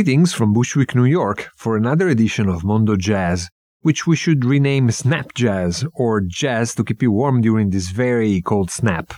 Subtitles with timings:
[0.00, 3.50] Greetings from Bushwick, New York, for another edition of Mondo Jazz,
[3.82, 8.40] which we should rename Snap Jazz or Jazz to keep you warm during this very
[8.40, 9.12] cold snap.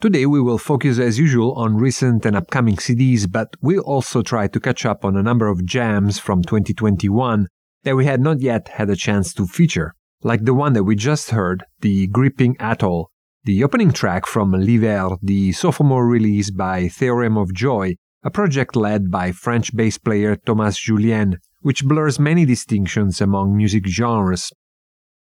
[0.00, 4.46] Today we will focus as usual on recent and upcoming CDs, but we'll also try
[4.46, 7.48] to catch up on a number of jams from 2021
[7.82, 10.94] that we had not yet had a chance to feature, like the one that we
[10.94, 13.10] just heard, the Gripping Atoll,
[13.42, 19.10] the opening track from L'Hiver, the sophomore release by Theorem of Joy, a project led
[19.10, 24.50] by French bass player Thomas Julien, which blurs many distinctions among music genres.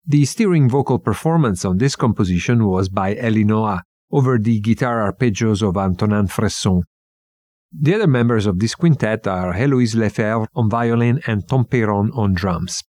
[0.05, 5.61] The steering vocal performance on this composition was by Elie Noah over the guitar arpeggios
[5.61, 6.83] of Antonin Fresson.
[7.71, 12.33] The other members of this quintet are Héloïse Lefebvre on violin and Tom Peyron on
[12.33, 12.83] drums.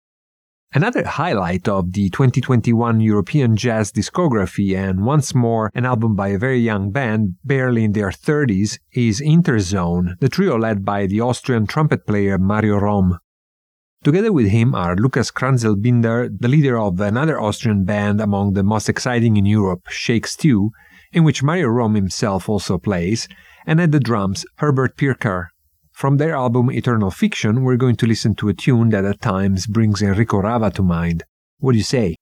[0.71, 6.37] Another highlight of the 2021 European jazz discography, and once more an album by a
[6.37, 11.65] very young band, barely in their 30s, is Interzone, the trio led by the Austrian
[11.65, 13.17] trumpet player Mario Rom.
[14.03, 18.87] Together with him are Lukas Kranzelbinder, the leader of another Austrian band among the most
[18.87, 20.69] exciting in Europe, Shake Stew,
[21.11, 23.27] in which Mario Rom himself also plays,
[23.65, 25.47] and at the drums, Herbert Pirker,
[25.99, 29.67] from their album Eternal Fiction, we're going to listen to a tune that at times
[29.67, 31.25] brings Enrico Rava to mind.
[31.57, 32.15] What do you say?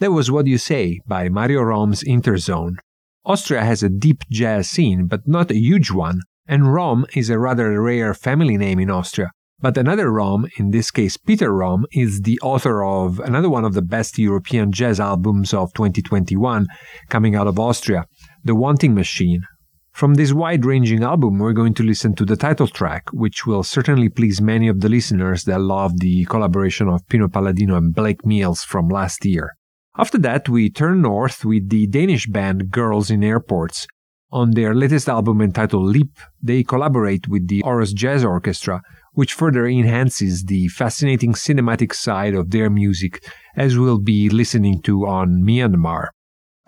[0.00, 2.76] That was What You Say by Mario Rom's Interzone.
[3.24, 7.38] Austria has a deep jazz scene, but not a huge one, and Rom is a
[7.40, 9.32] rather rare family name in Austria.
[9.58, 13.74] But another Rom, in this case Peter Rom, is the author of another one of
[13.74, 16.68] the best European jazz albums of 2021
[17.08, 18.04] coming out of Austria,
[18.44, 19.42] The Wanting Machine.
[19.90, 23.64] From this wide ranging album, we're going to listen to the title track, which will
[23.64, 28.24] certainly please many of the listeners that love the collaboration of Pino Palladino and Blake
[28.24, 29.56] Mills from last year.
[29.98, 33.86] After that, we turn north with the Danish band Girls in Airports.
[34.30, 38.82] On their latest album entitled Leap, they collaborate with the Aarhus Jazz Orchestra
[39.18, 45.08] which further enhances the fascinating cinematic side of their music, as we'll be listening to
[45.08, 46.10] on Myanmar.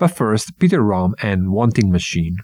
[0.01, 2.39] But first, Peter Rom and Wanting Machine.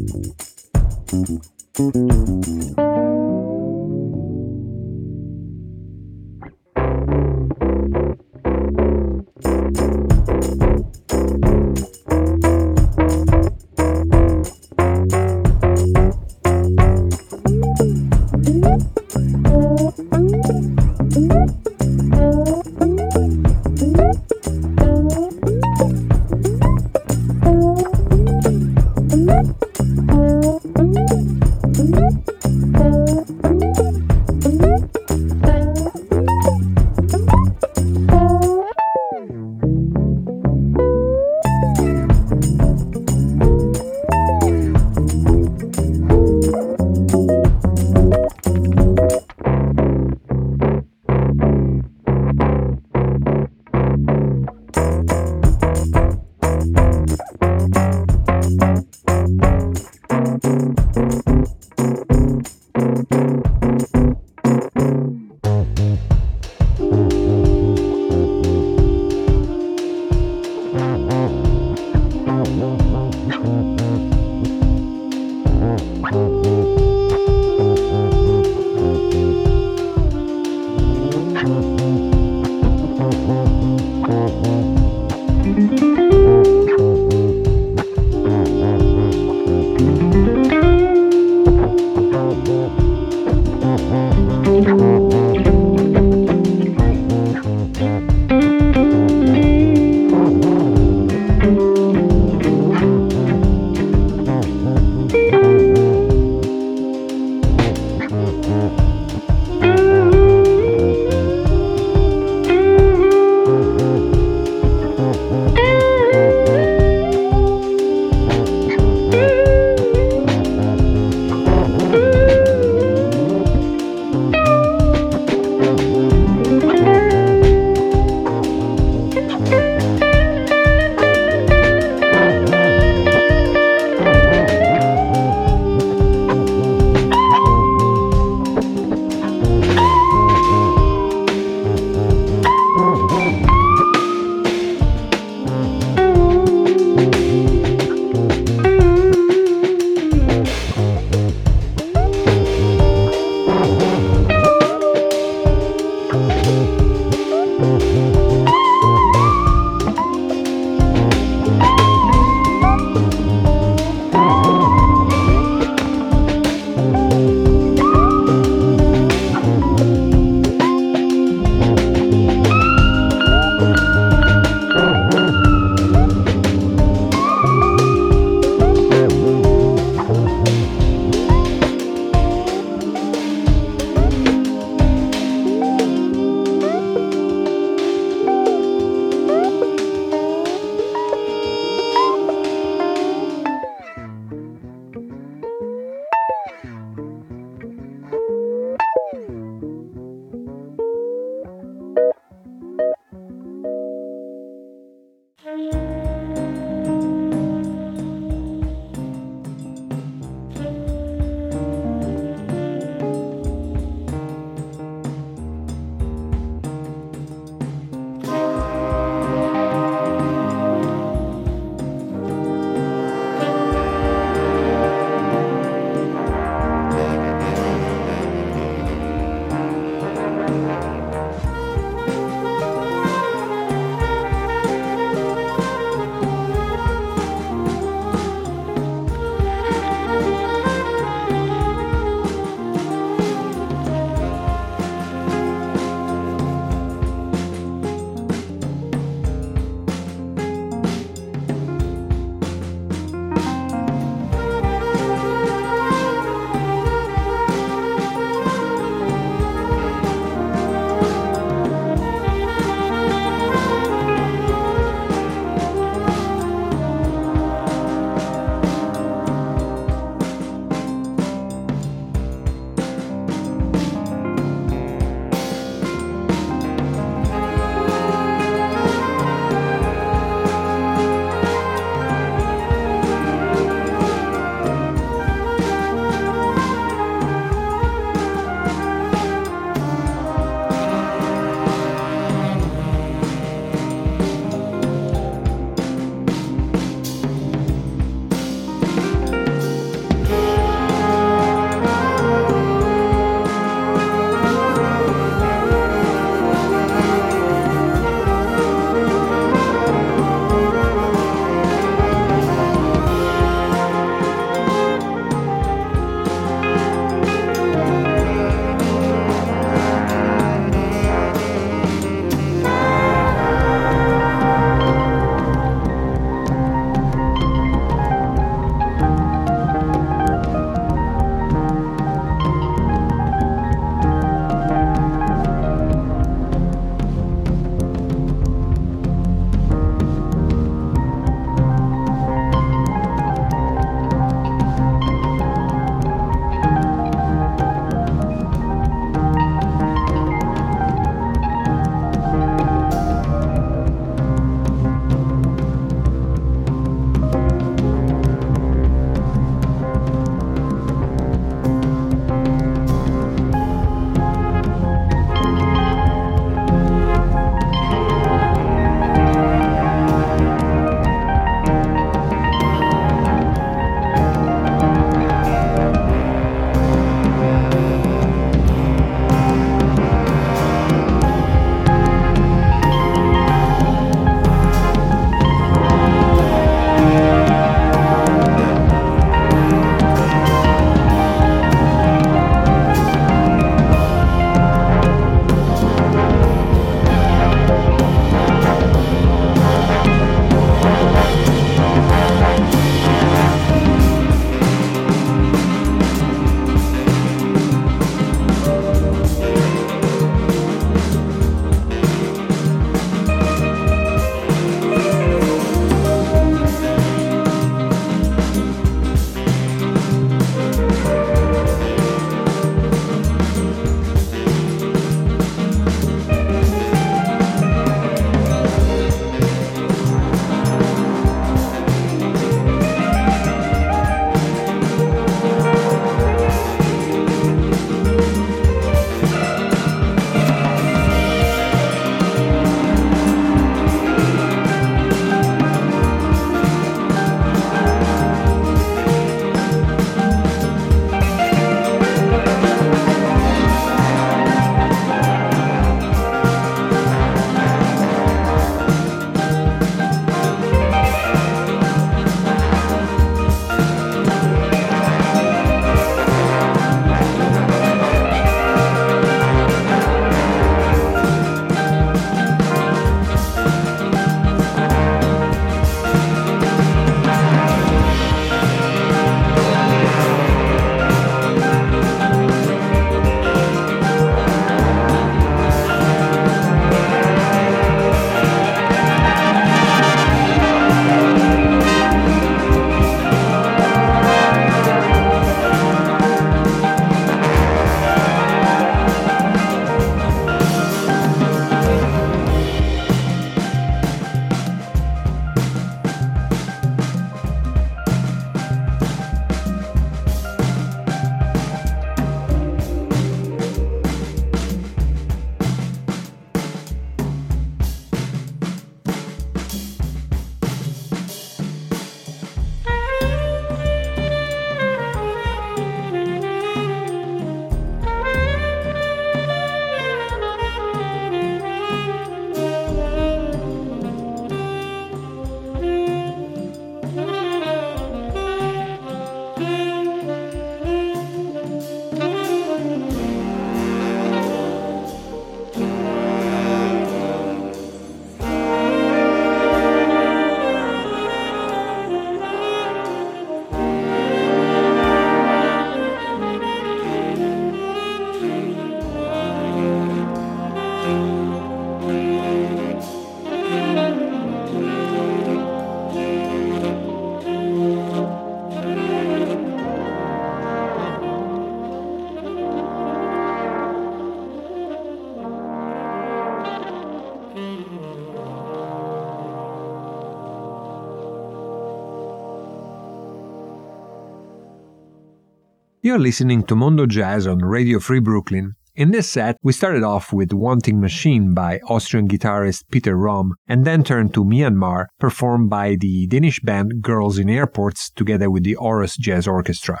[586.02, 588.74] You're listening to Mondo Jazz on Radio Free Brooklyn.
[588.94, 593.84] In this set, we started off with Wanting Machine by Austrian guitarist Peter Rom, and
[593.84, 598.78] then turned to Myanmar, performed by the Danish band Girls in Airports together with the
[598.80, 600.00] Aarhus Jazz Orchestra.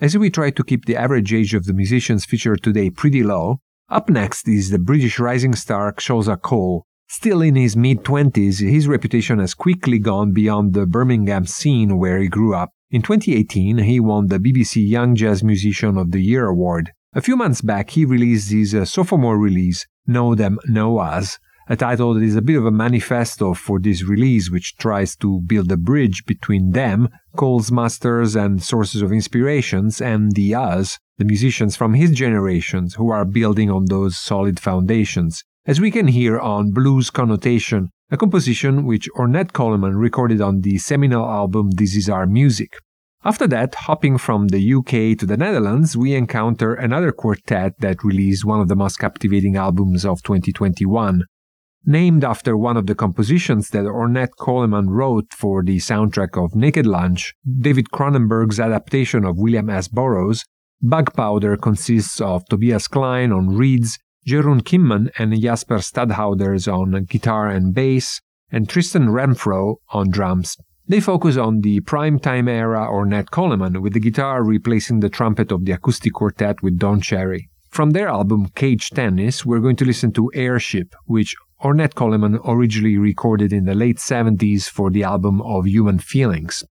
[0.00, 3.58] As we try to keep the average age of the musicians featured today pretty low,
[3.88, 8.86] up next is the British rising star Xhosa Cole, Still in his mid 20s, his
[8.86, 12.70] reputation has quickly gone beyond the Birmingham scene where he grew up.
[12.90, 16.92] In 2018, he won the BBC Young Jazz Musician of the Year award.
[17.12, 21.76] A few months back, he released his uh, sophomore release, Know Them, Know Us, a
[21.76, 25.70] title that is a bit of a manifesto for this release, which tries to build
[25.70, 31.76] a bridge between them, Cole's masters and sources of inspirations, and the us, the musicians
[31.76, 36.70] from his generations who are building on those solid foundations as we can hear on
[36.70, 42.26] Blues Connotation, a composition which Ornette Coleman recorded on the seminal album This Is Our
[42.26, 42.78] Music.
[43.22, 48.46] After that, hopping from the UK to the Netherlands, we encounter another quartet that released
[48.46, 51.24] one of the most captivating albums of 2021.
[51.84, 56.86] Named after one of the compositions that Ornette Coleman wrote for the soundtrack of Naked
[56.86, 59.86] Lunch, David Cronenberg's adaptation of William S.
[59.86, 60.46] Burroughs,
[60.80, 67.48] Bug Powder consists of Tobias Klein on reeds Jeroen Kimman and Jasper Stadhouders on guitar
[67.48, 70.58] and bass, and Tristan Renfrow on drums.
[70.86, 75.64] They focus on the primetime era Ornette Coleman, with the guitar replacing the trumpet of
[75.64, 77.48] the acoustic quartet with Don Cherry.
[77.70, 82.98] From their album Cage Tennis, we're going to listen to Airship, which Ornette Coleman originally
[82.98, 86.64] recorded in the late 70s for the album of Human Feelings.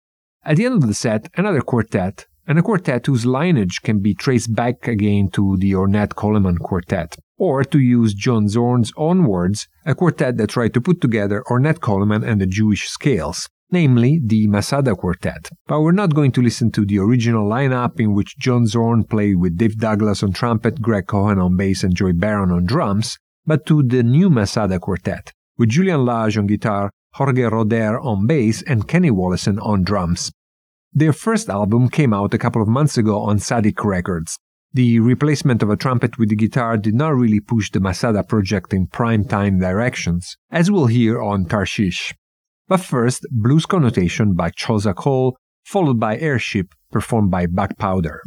[0.43, 4.13] At the end of the set, another quartet, and a quartet whose lineage can be
[4.13, 9.67] traced back again to the Ornette Coleman Quartet or to use John Zorn's own words,
[9.86, 14.47] a quartet that tried to put together Ornette Coleman and the Jewish scales, namely the
[14.47, 15.49] Masada Quartet.
[15.67, 19.36] But we're not going to listen to the original lineup in which John Zorn played
[19.38, 23.65] with Dave Douglas on trumpet, Greg Cohen on bass, and Joey Baron on drums, but
[23.65, 28.88] to the new Masada Quartet, with Julian Lage on guitar, Jorge Roeder on bass, and
[28.88, 30.31] Kenny Wollesen on drums.
[30.95, 34.39] Their first album came out a couple of months ago on Tzadik Records,
[34.75, 38.73] the replacement of a trumpet with the guitar did not really push the Masada project
[38.73, 42.13] in prime time directions, as we'll hear on Tarshish.
[42.67, 48.21] But first, Blues Connotation by Xhosa Cole, followed by Airship, performed by Bug Powder.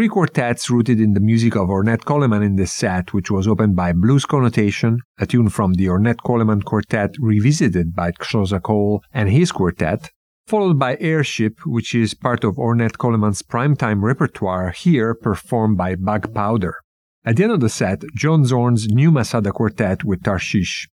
[0.00, 3.76] Three quartets rooted in the music of Ornette Coleman in this set, which was opened
[3.76, 9.28] by Blues Connotation, a tune from the Ornette Coleman Quartet revisited by Xhosa Cole and
[9.28, 10.10] his quartet,
[10.46, 16.32] followed by Airship, which is part of Ornette Coleman's primetime repertoire, here performed by Bug
[16.32, 16.76] Powder.
[17.22, 20.88] At the end of the set, John Zorn's new Masada Quartet with Tarshish.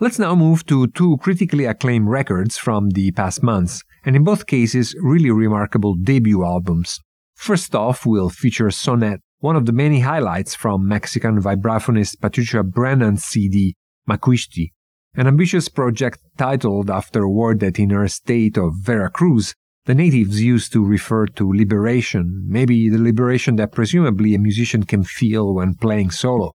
[0.00, 4.46] Let's now move to two critically acclaimed records from the past months, and in both
[4.46, 7.00] cases, really remarkable debut albums.
[7.40, 13.24] First off, we'll feature Sonnet, one of the many highlights from Mexican vibraphonist Patricia Brennan's
[13.24, 13.76] CD,
[14.06, 14.72] Maquishti,
[15.14, 19.54] an ambitious project titled after a word that in her state of Veracruz,
[19.86, 25.02] the natives used to refer to liberation, maybe the liberation that presumably a musician can
[25.02, 26.52] feel when playing solo.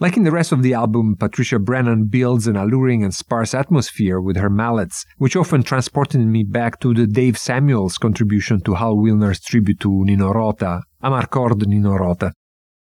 [0.00, 4.18] Like in the rest of the album, Patricia Brennan builds an alluring and sparse atmosphere
[4.18, 8.96] with her mallets, which often transported me back to the Dave Samuels contribution to Hal
[8.96, 12.32] Willner's tribute to Nino Rota, Amarcord Nino Rota.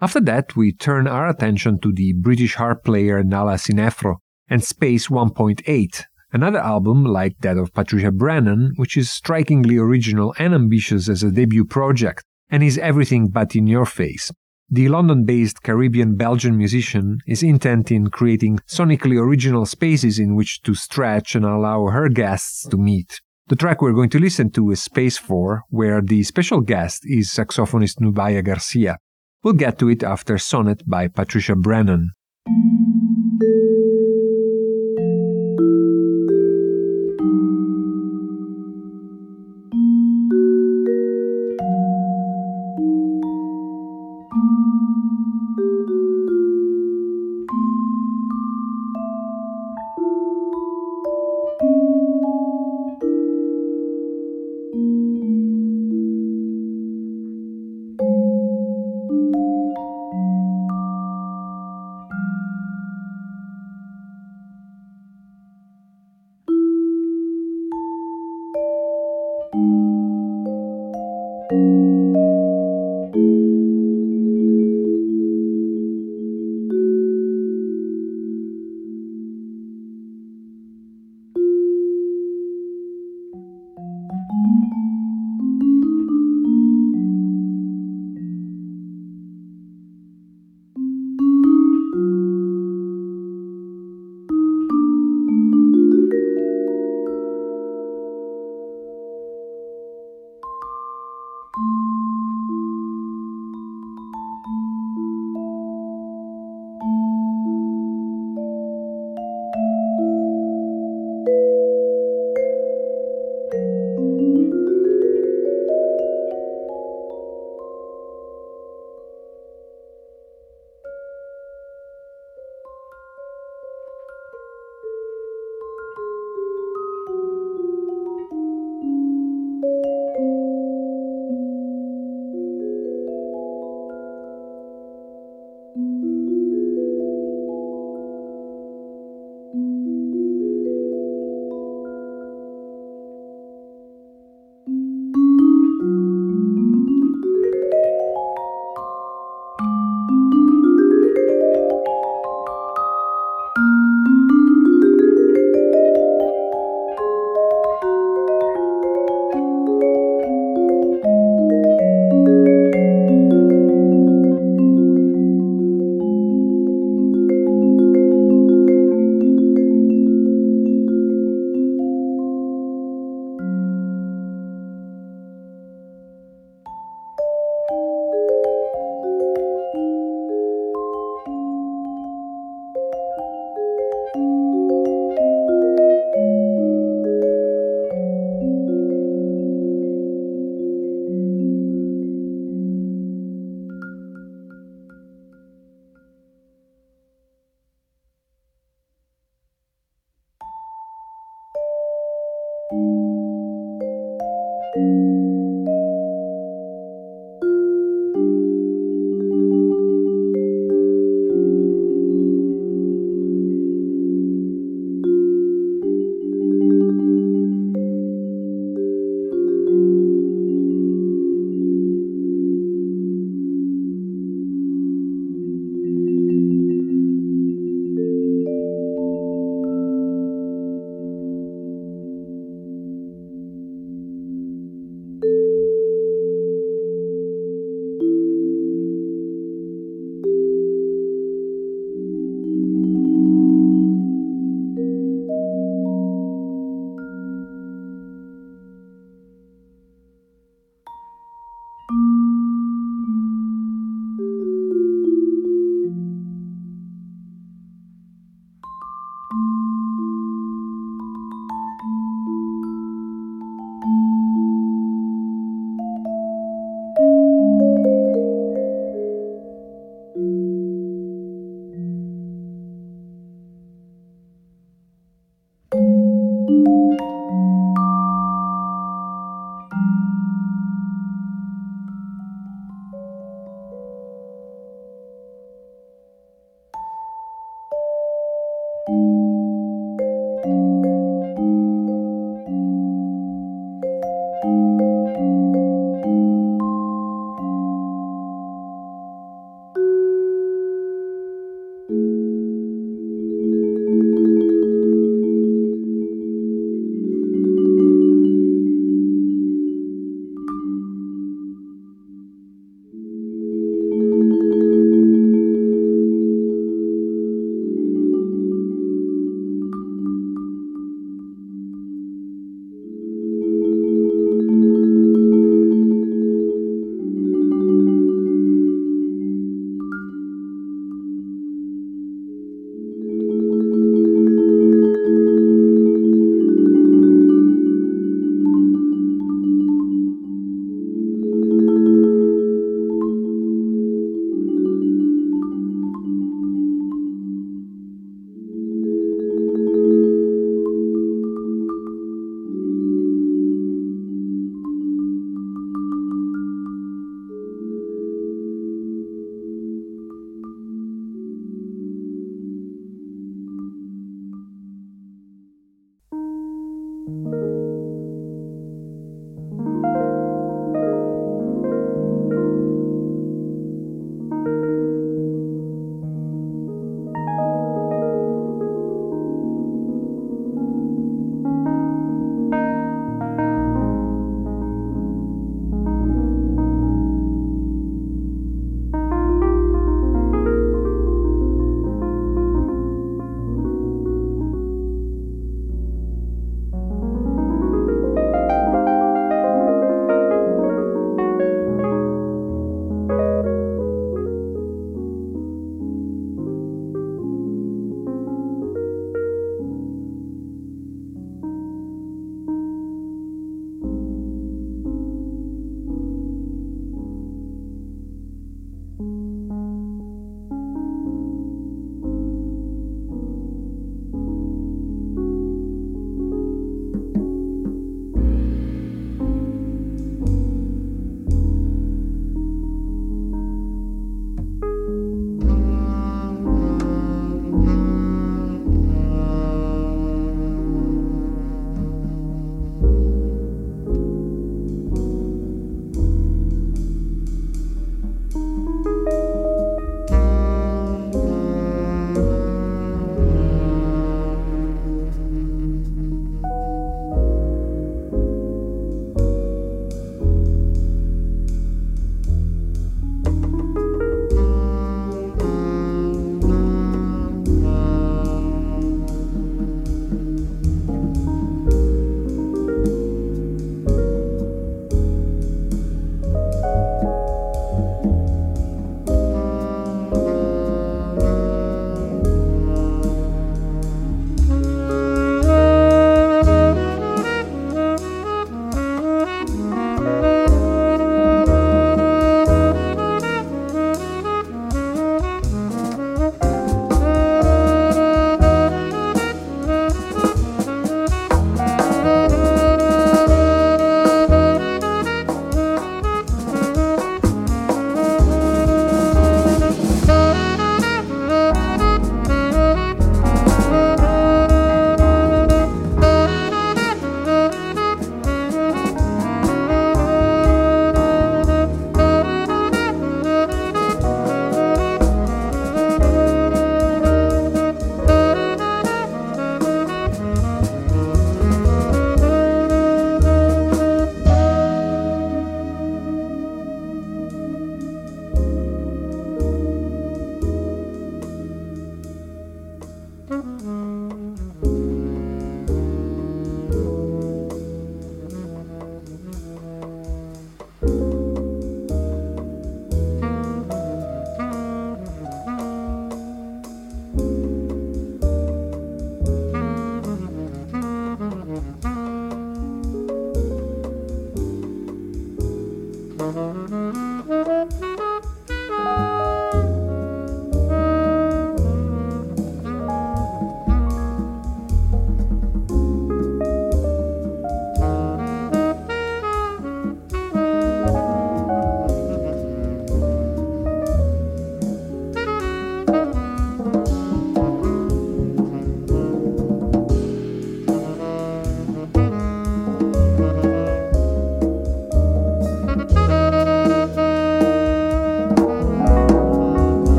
[0.00, 4.16] After that, we turn our attention to the British harp player Nala Sinephro
[4.48, 10.52] and Space 1.8, another album like that of Patricia Brennan, which is strikingly original and
[10.52, 14.32] ambitious as a debut project, and is everything but in your face.
[14.70, 20.60] The London based Caribbean Belgian musician is intent in creating sonically original spaces in which
[20.64, 23.22] to stretch and allow her guests to meet.
[23.46, 27.30] The track we're going to listen to is Space 4, where the special guest is
[27.30, 28.98] saxophonist Nubia Garcia.
[29.42, 32.10] We'll get to it after Sonnet by Patricia Brennan.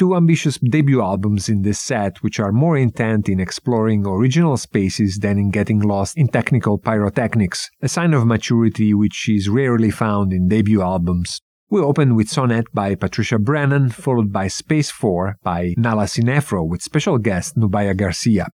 [0.00, 5.18] Two ambitious debut albums in this set, which are more intent in exploring original spaces
[5.18, 10.32] than in getting lost in technical pyrotechnics, a sign of maturity which is rarely found
[10.32, 11.42] in debut albums.
[11.68, 16.80] We open with Sonnet by Patricia Brennan, followed by Space 4 by Nala Sinephro with
[16.80, 18.46] special guest Nubia Garcia.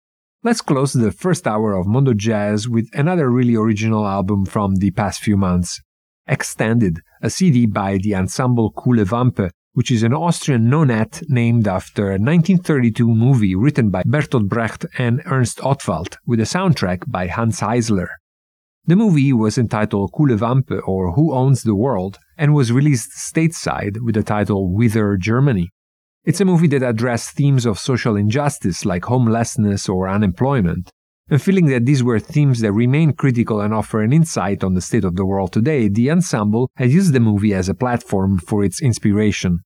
[0.42, 4.90] Let's close the first hour of Mondo Jazz with another really original album from the
[4.90, 5.80] past few months.
[6.26, 12.06] Extended, a CD by the ensemble Kuhle Wampe, which is an Austrian nonet named after
[12.06, 17.60] a 1932 movie written by Bertolt Brecht and Ernst Ottwalt, with a soundtrack by Hanns
[17.60, 18.08] Eisler.
[18.86, 23.98] The movie was entitled Kuhle Wampe or Who Owns the World and was released stateside
[24.02, 25.72] with the title Whither Germany.
[26.24, 30.90] It's a movie that addressed themes of social injustice like homelessness or unemployment.
[31.28, 34.82] And feeling that these were themes that remain critical and offer an insight on the
[34.82, 38.64] state of the world today, the ensemble has used the movie as a platform for
[38.64, 39.62] its inspiration.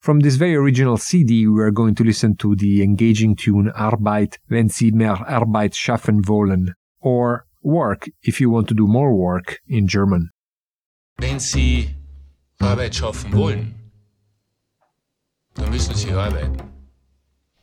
[0.00, 4.38] From this very original CD, we are going to listen to the engaging tune Arbeit,
[4.48, 9.58] wenn Sie mehr Arbeit schaffen wollen, or work if you want to do more work
[9.66, 10.30] in German.
[11.18, 11.90] Wenn Sie
[12.60, 13.74] Arbeit schaffen wollen,
[15.54, 16.56] dann müssen Sie arbeiten.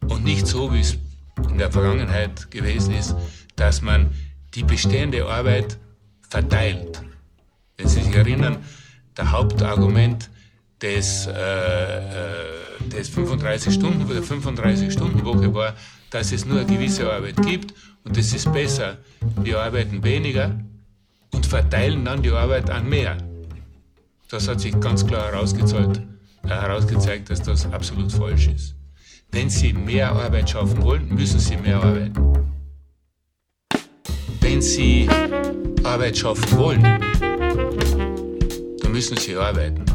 [0.10, 0.98] Und nicht so, wie es
[1.50, 3.16] in der Vergangenheit gewesen ist,
[3.56, 4.12] dass man
[4.56, 5.78] die bestehende Arbeit
[6.28, 7.02] verteilt.
[7.78, 8.58] Wenn Sie sich erinnern,
[9.18, 10.30] der Hauptargument
[10.82, 12.60] des, äh, äh
[12.92, 15.76] des 35 Stunden, der 35-Stunden-Woche war,
[16.10, 17.74] dass es nur eine gewisse Arbeit gibt
[18.04, 18.98] und es ist besser,
[19.44, 20.60] wir arbeiten weniger
[21.32, 23.18] und verteilen dann die Arbeit an mehr.
[24.30, 26.02] Das hat sich ganz klar herausgezeigt,
[26.44, 28.79] äh, herausgezeigt, dass das absolut falsch ist.
[29.32, 32.34] Wenn Sie mehr Arbeit schaffen wollen, müssen Sie mehr arbeiten.
[34.42, 35.08] Wenn Sie
[35.84, 36.82] Arbeit schaffen wollen,
[38.82, 39.86] dann müssen Sie arbeiten.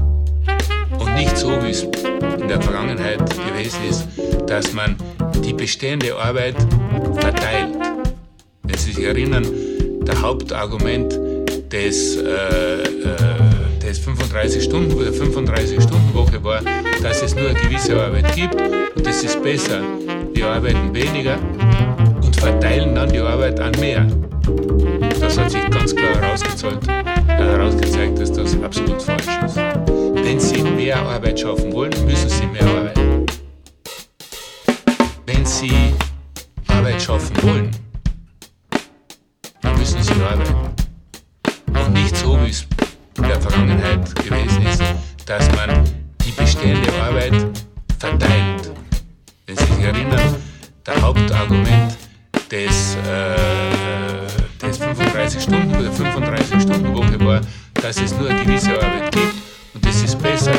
[0.99, 4.07] Und nicht so, wie es in der Vergangenheit gewesen ist,
[4.47, 4.97] dass man
[5.45, 6.55] die bestehende Arbeit
[7.19, 7.77] verteilt.
[8.63, 9.47] Wenn Sie sich erinnern,
[10.07, 11.19] der Hauptargument
[11.73, 13.44] des, äh, äh,
[13.95, 16.61] des 35 Stunden, der 35-Stunden-Woche war,
[17.01, 19.83] dass es nur eine gewisse Arbeit gibt und es ist besser,
[20.33, 21.39] wir arbeiten weniger
[22.21, 24.05] und verteilen dann die Arbeit an mehr.
[25.21, 29.57] Das hat sich ganz klar herausgezeigt, äh, herausgezeigt, dass das absolut falsch ist.
[29.57, 33.27] Wenn Sie mehr Arbeit schaffen wollen, müssen Sie mehr arbeiten.
[35.27, 35.73] Wenn Sie
[36.67, 37.84] Arbeit schaffen wollen,
[51.15, 51.97] Hauptargument
[52.51, 57.41] des, äh, des 35 Stunden oder 35 Stunden Woche war,
[57.75, 59.35] dass es nur eine gewisse Arbeit gibt
[59.75, 60.55] und es ist besser,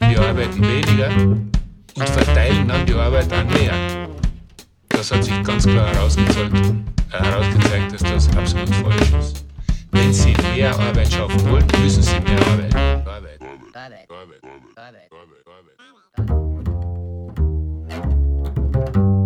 [0.00, 3.74] wir arbeiten weniger und verteilen dann die Arbeit an mehr.
[4.88, 6.56] Das hat sich ganz klar herausgezeigt,
[7.12, 9.44] äh, herausgezeigt, dass das absolut falsch ist.
[9.90, 12.76] Wenn Sie mehr Arbeit schaffen wollen, müssen Sie mehr arbeiten.
[12.76, 13.08] Arbeit.
[13.10, 14.10] Arbeit.
[14.10, 14.10] Arbeit.
[14.10, 14.58] Arbeit.
[14.76, 15.12] Arbeit.
[15.16, 15.78] Arbeit.
[18.68, 19.17] Mein Name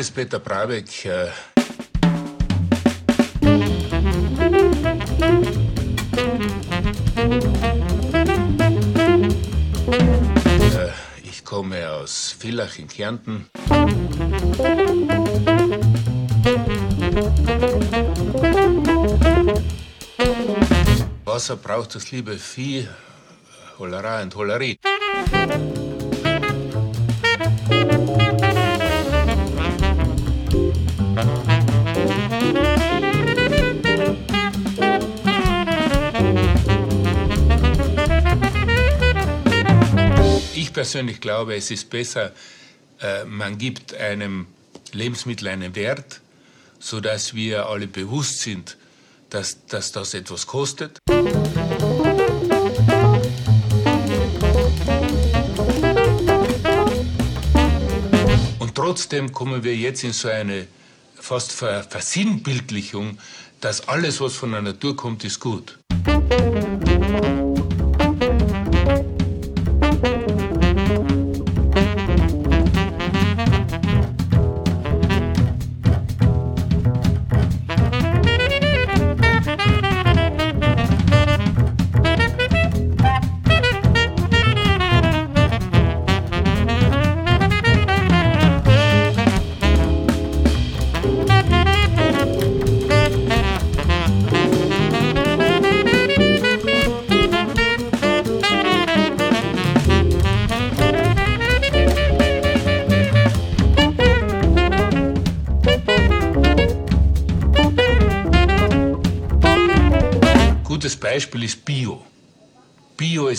[0.00, 1.04] ist Peter Brabeck.
[1.04, 1.28] Äh,
[11.22, 13.50] Ich komme aus Villach in Kärnten.
[21.24, 22.88] Wasser braucht das liebe Vieh,
[23.78, 24.78] Hollerei und Hollerie.
[40.80, 42.32] Persönlich glaube, es ist besser,
[43.02, 44.46] äh, man gibt einem
[44.92, 46.22] Lebensmittel einen Wert,
[46.78, 48.78] sodass wir alle bewusst sind,
[49.28, 50.98] dass, dass das etwas kostet.
[58.58, 60.66] Und trotzdem kommen wir jetzt in so eine
[61.14, 63.18] fast Ver Versinnbildlichung,
[63.60, 65.78] dass alles, was von der Natur kommt, ist gut.
[66.06, 67.49] Gutes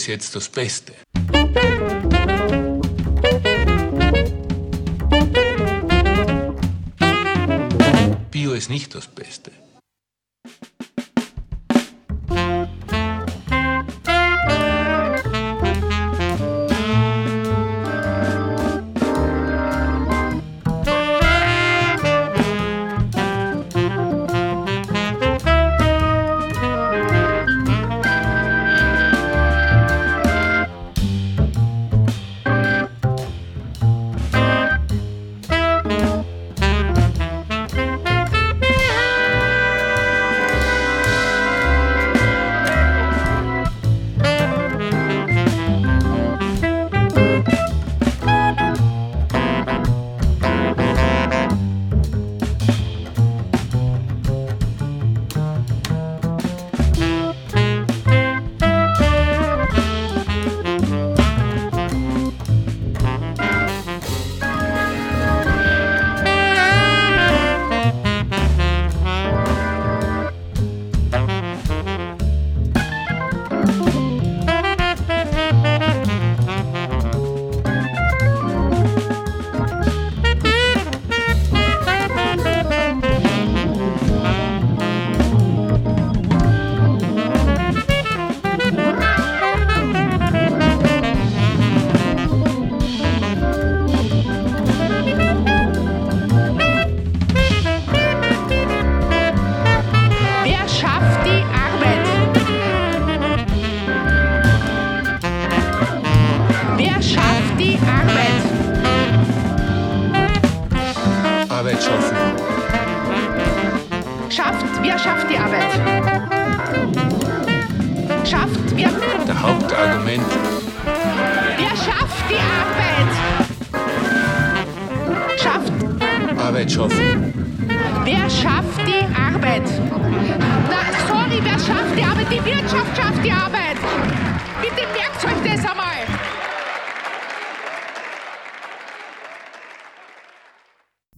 [0.01, 0.93] Bio ist jetzt das Beste.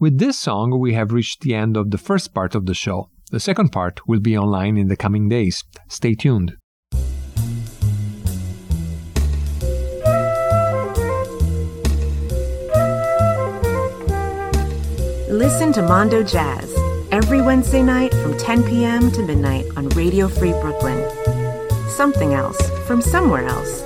[0.03, 3.09] With this song, we have reached the end of the first part of the show.
[3.31, 5.63] The second part will be online in the coming days.
[5.87, 6.57] Stay tuned.
[15.29, 16.69] Listen to Mondo Jazz
[17.13, 19.09] every Wednesday night from 10 p.m.
[19.09, 20.99] to midnight on Radio Free Brooklyn.
[21.87, 23.82] Something else from somewhere else.